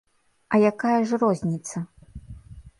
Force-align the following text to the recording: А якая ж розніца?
А 0.55 0.59
якая 0.71 0.95
ж 1.11 1.21
розніца? 1.25 1.85